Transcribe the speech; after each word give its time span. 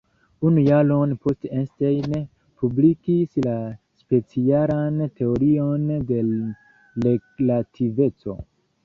Unu 0.47 0.61
jaron 0.67 1.11
poste 1.25 1.49
Einstein 1.57 2.15
publikigis 2.63 3.37
la 3.47 3.53
specialan 4.05 4.97
teorion 5.21 5.85
de 6.13 6.25
relativeco. 7.07 8.39